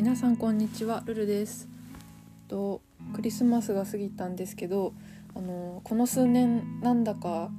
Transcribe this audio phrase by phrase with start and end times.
[0.00, 1.68] 皆さんこんにちはルルです。
[2.48, 2.80] と
[3.14, 4.94] クリスマスが過ぎたんですけど
[5.34, 7.50] あのこの数年なんだか、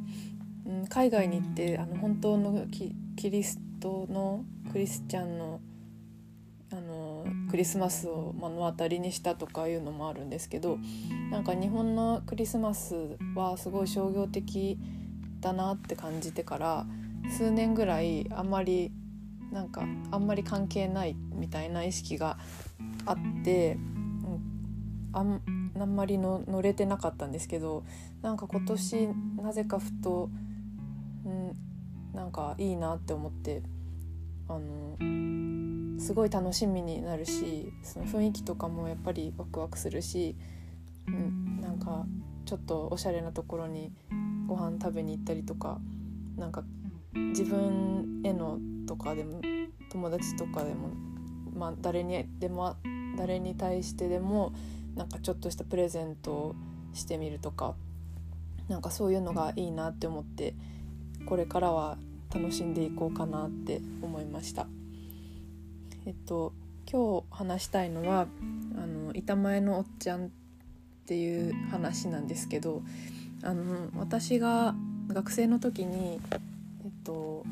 [0.66, 5.60] うん、海外に行ってあの本当のキリストのクリスチャンの
[6.74, 10.80] あのクリスマスを目の当たりにしたとかいうのもあるんですけど
[11.30, 14.80] なんか日本のクリスマスはすごい商業的
[15.42, 16.88] だなって感じてから
[17.30, 18.92] 数年ぐらいあんまり
[19.52, 22.38] なんかあんまり関係ないみたいな意識が
[23.06, 24.42] あって、うん、
[25.14, 25.42] あん
[25.80, 27.84] あんまりの乗れてなかったんですけど
[28.22, 29.10] なんか今年
[29.42, 30.30] なぜかふと、
[31.26, 31.54] うん、
[32.14, 33.64] なんかいいなって思って
[34.48, 40.36] あのすごい楽しみになるしその雰囲気とかもやっぱりワクワクするし、
[41.08, 42.06] うん、なんか
[42.46, 43.92] ちょっとおしゃれなところに
[44.48, 45.80] ご飯食べに行ったりとか
[46.38, 46.64] なんか
[47.14, 48.60] 自分への
[48.92, 49.40] とかでも
[49.90, 50.90] 友達とかでも、
[51.56, 52.76] まあ、誰にでも
[53.18, 54.52] 誰に対してでも
[54.96, 56.56] なんかちょっとしたプレゼントを
[56.94, 57.76] してみるとか
[58.68, 60.56] なんかそういうのがいいなって思って
[61.26, 61.98] これからは
[62.36, 64.68] 楽しんでいこうかなって思いました。
[66.06, 66.52] えっと
[66.92, 68.28] 今日話したいのは
[68.76, 70.30] あの板前のおっちゃんっ
[71.06, 72.82] ていう話なんですけど
[73.42, 74.76] あの私が
[75.08, 76.20] 学生の時に
[76.84, 77.46] えっと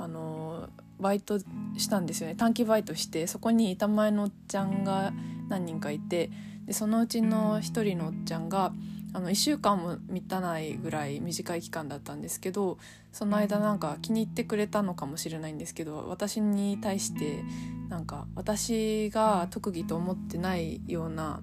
[0.00, 1.38] あのバイト
[1.76, 5.12] したんですよね短期バイトしてそこに板前のおっちゃんが
[5.48, 6.30] 何人かいて
[6.66, 8.72] でそのうちの1人のおっちゃんが
[9.12, 12.78] あの1週間も満たないぐらい短い期間だったんですけど
[13.12, 17.42] その間なんか気に入ってくれたのかもしれないんですけど私に対して
[17.88, 21.42] なんか私が特技と思ってないような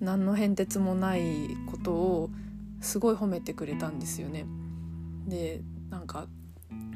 [0.00, 1.22] 何の変哲もない
[1.70, 2.30] ことを
[2.80, 4.46] すごい褒めてくれたんですよね。
[5.26, 6.26] でなんか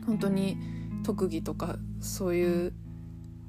[0.06, 2.72] 本当に特技とかそういう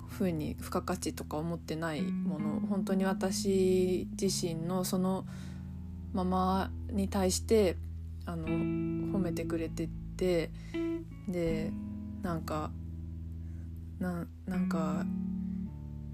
[0.09, 5.25] 風に付加価値とか思ってないもの本当に私自身のその
[6.13, 7.77] ままに対して
[8.25, 10.51] あの褒めてくれてて
[11.27, 11.71] で
[12.21, 12.71] なんか
[13.99, 15.05] ななんか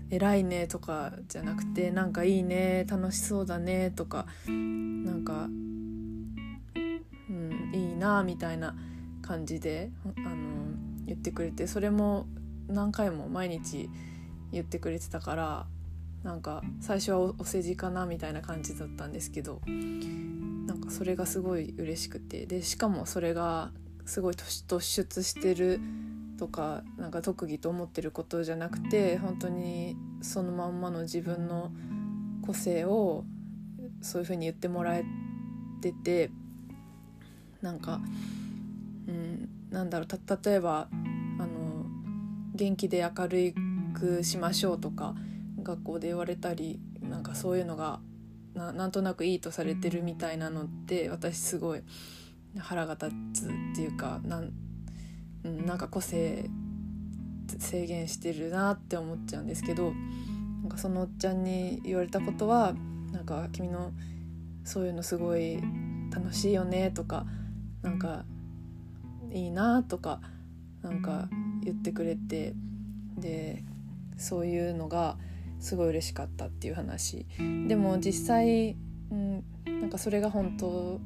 [0.09, 5.47] 偉いねとかじゃなくてなんかいいね楽しそうだねとかなんか、
[7.29, 8.75] うん、いいなみたいな
[9.21, 10.66] 感じであの
[11.07, 12.27] 言ってくれてそれも
[12.67, 13.89] 何回も毎日
[14.51, 15.65] 言ってくれてたから
[16.23, 23.71] なんか最初はお世辞かなみたいな感じだったんですけどなんかそれがすごい嬉しくてでしかもそれが
[24.05, 25.79] すごい突出してる
[26.37, 31.71] とかなんか特技と思ってることじゃなくて本当にそのまんまの自分の
[32.45, 33.25] 個性を
[34.01, 35.05] そういう風に言ってもらえ
[35.81, 36.29] てて
[37.61, 37.99] なんか、
[39.07, 40.87] うん、なんだろう例えば
[41.39, 41.85] あの
[42.55, 43.55] 元気で明る
[43.93, 45.15] くしましょうとか
[45.61, 47.99] 学校で言われたりなんかそういうのが
[48.53, 51.81] ななんとなくいいとされてるみたいなのって私すごい
[52.57, 54.51] 腹が立つっていうかなん
[55.43, 56.49] なんか個性
[57.59, 59.93] 制限してるなって思っちゃうんですけど
[60.61, 62.73] なんかそのおっちゃんに言われたことは
[63.11, 63.91] なんか君の
[64.63, 65.61] そういうのすごい
[66.11, 67.25] 楽しいよねとか
[67.81, 68.25] なんか
[69.31, 70.21] いいなとか
[70.81, 71.29] なんか
[71.63, 72.53] 言ってくれて
[73.17, 73.63] で
[74.17, 75.17] そういうのが
[75.59, 77.25] すごい嬉しかったっていう話。
[77.67, 78.77] でも実際、
[79.11, 80.99] うん、なんかそれが本当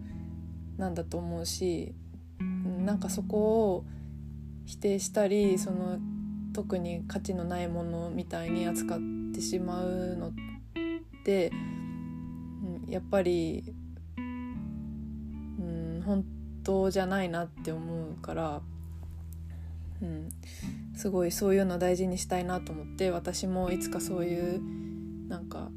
[0.77, 1.93] なんだと思うし、
[2.39, 3.85] うん、なんかそこを
[4.65, 5.99] 否定したりその
[6.53, 8.99] 特に価値のないものみたいに扱っ
[9.33, 10.31] てしまうのっ
[11.23, 11.51] て、
[12.85, 13.73] うん、やっぱり、
[14.17, 16.40] うん、本当
[16.91, 18.61] じゃないなって思うから、
[20.01, 20.29] うん、
[20.95, 24.61] すごいそういうの大事にしたいなと思って私もいつかそういう
[25.27, 25.69] なんか、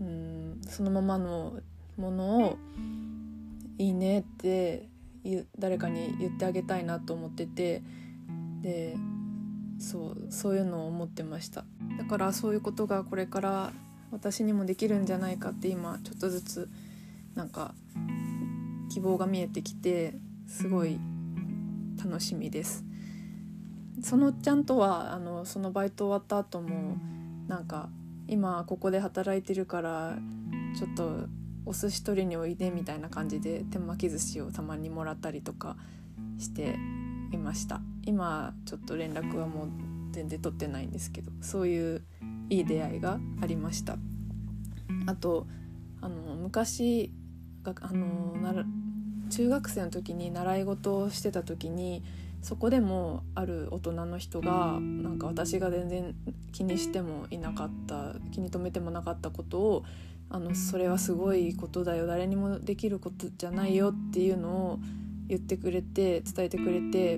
[0.00, 1.60] うん、そのままの
[1.96, 2.58] ものを
[3.78, 4.88] いいねって
[5.58, 7.82] 誰かに言ってあげたいなと思ってて
[8.62, 8.96] で
[9.78, 11.64] そうそういうのを思ってました。
[11.98, 13.72] だからそういうことがこれから
[14.10, 16.68] 私にもできるんじゃないかって今ちょっとずつ
[17.34, 17.74] なんか
[18.94, 20.14] 希望が見えてきて
[20.46, 21.00] すごい
[21.98, 22.84] 楽しみです。
[24.00, 26.96] そのちゃんとはあのそのバイト終わった後も
[27.48, 27.88] なんか
[28.28, 30.16] 今ここで働いてるから
[30.78, 31.26] ちょっと
[31.66, 35.76] お寿司取りにおいでみたいな感じで手巻き寿司をたまにもらったりとか
[36.38, 36.76] して
[37.32, 37.80] いました。
[38.04, 39.68] 今ちょっと連絡はもう
[40.12, 42.04] 全然取ってないんですけどそういう
[42.48, 43.96] いい出会いがありました。
[45.06, 45.48] あと
[46.00, 47.12] あの昔
[47.64, 48.64] あのな
[49.34, 52.04] 中学生の時に習い事をしてた時に
[52.40, 56.14] そこでもある大人の人がなんか私が全然
[56.52, 59.84] 気にしてもいなかった気に留めてもなかったことを
[60.30, 64.78] あのそれはすごいことだよ誰にもできることじゃないよっていうのを
[65.26, 67.16] 言ってくれて伝えてくれて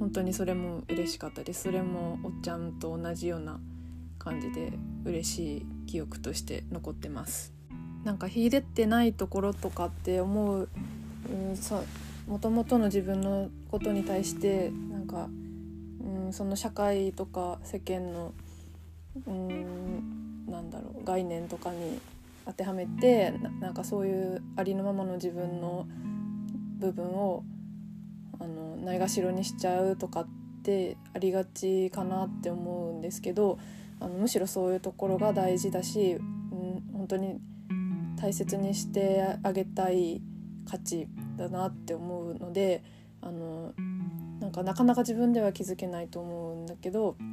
[0.00, 1.62] 本当にそれも嬉しかったです。
[1.64, 3.60] それもおっちゃんと同じような
[4.18, 4.72] 感じで
[5.04, 7.52] 嬉しい記憶として残ってます。
[8.04, 10.68] なんか秀でてないところとかって思う、
[11.30, 11.82] うん、さ
[12.26, 15.28] もともとの自分のことに対してなんか、
[16.00, 18.34] うん、その社会とか世間の、
[19.26, 22.00] うん、なんだろう概念とかに
[22.44, 25.86] 当てはめてなんかそういうありのままの自分の
[26.78, 27.44] 部分を
[28.40, 30.26] あのないがしろにしちゃうとかっ
[30.62, 33.58] てありがちかなって思うんですけど
[34.00, 37.40] あのむしろそういうところが大事だし、うん、本当に
[38.20, 40.20] 大切にしてあげたい
[40.68, 42.82] 価値だなって思うので
[43.20, 43.72] あの
[44.40, 47.32] なんかなかなか自分では気づけないと思うんだけどあの、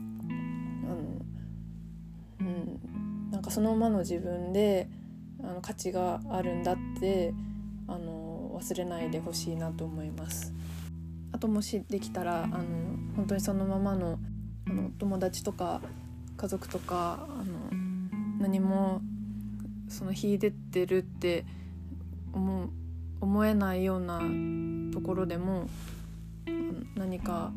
[2.40, 4.90] うん、なんかそのままの自分で
[5.44, 7.34] あの価値があるんだって
[7.88, 10.54] あの忘れないでほしいなと思います。
[11.32, 12.64] あともしできたらあの
[13.18, 14.18] 本当にそのままの
[14.68, 15.82] あの友達とか
[16.38, 17.54] 家族とかあの
[18.40, 19.02] 何も
[19.90, 21.46] その秀でてるって
[22.34, 22.70] 思う
[23.26, 24.22] 思えないような
[24.94, 25.68] ところでも
[26.96, 27.52] 何か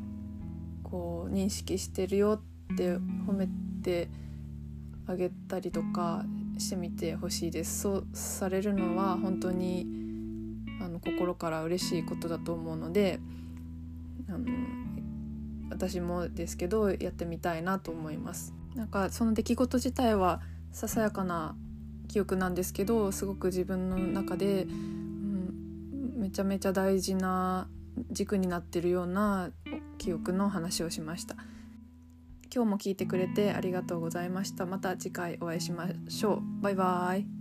[0.82, 2.40] こう認識してるよ
[2.72, 3.46] って褒め
[3.82, 4.08] て
[5.06, 6.24] あげたりとか
[6.56, 7.80] してみてほしいです。
[7.80, 9.86] そうされるのは本当に
[10.80, 13.20] あの心から嬉しいことだと思うので
[14.28, 14.46] あの
[15.70, 18.54] 私もですけどやってみたいなと思います。
[18.74, 20.40] なんかその出来事自体は
[20.72, 21.54] ささやかな
[22.08, 24.97] 記憶なんですけどすごく自分の中で、うん、
[26.28, 27.68] めちゃめちゃ大事な
[28.10, 29.50] 軸になってるような
[29.96, 31.36] 記憶の話をしました。
[32.54, 34.66] 今日も聞いてくれてありがとうございました。
[34.66, 36.42] また次回お会いしましょう。
[36.60, 37.37] バイバーイ。